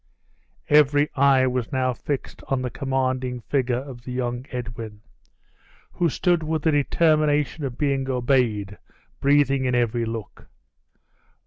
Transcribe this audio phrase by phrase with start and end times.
[0.69, 5.01] Every eye was now fixed on the commanding figure of the young Edwin,
[5.91, 8.79] who stood with the determination of being obeyed
[9.19, 10.49] breathing in every look.